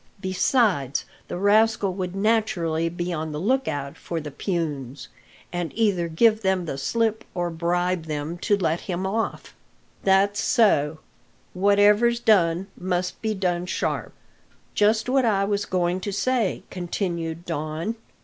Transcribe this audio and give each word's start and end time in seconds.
Besides, 0.19 1.05
the 1.27 1.37
rascal 1.37 1.93
would 1.93 2.15
naturally 2.15 2.89
be 2.89 3.13
on 3.13 3.31
the 3.31 3.39
look 3.39 3.67
out 3.67 3.95
for 3.97 4.19
the 4.19 4.31
peons, 4.31 5.09
and 5.53 5.71
either 5.75 6.07
give 6.07 6.41
them 6.41 6.65
the 6.65 6.79
slip 6.79 7.23
or 7.35 7.51
bribe 7.51 8.05
them 8.05 8.39
to 8.39 8.57
let 8.57 8.79
him 8.89 9.05
off." 9.05 9.53
"That's 10.03 10.41
so; 10.41 10.97
whatever's 11.53 12.19
done 12.19 12.65
must 12.75 13.21
be 13.21 13.35
done 13.35 13.67
sharp." 13.67 14.11
"Just 14.73 15.07
what 15.07 15.23
I 15.23 15.43
was 15.45 15.65
going 15.65 15.99
to 15.99 16.11
say," 16.11 16.63
continued 16.71 17.45
Don. 17.45 17.93